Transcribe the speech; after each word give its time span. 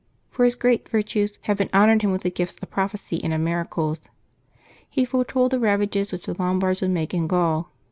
For 0.31 0.45
his 0.45 0.55
great 0.55 0.89
virtues 0.89 1.37
Heaven 1.43 1.69
honored 1.71 2.01
him 2.01 2.11
with 2.11 2.23
the 2.23 2.31
gifts 2.31 2.55
of 2.63 2.71
prophecy 2.71 3.23
and 3.23 3.31
of 3.31 3.41
miracles. 3.41 4.01
He 4.89 5.05
foretold 5.05 5.51
the 5.51 5.59
ravages 5.59 6.11
which 6.11 6.25
the 6.25 6.33
Lombards 6.33 6.81
would 6.81 6.89
make 6.89 7.13
in 7.13 7.27
Gaul. 7.27 7.69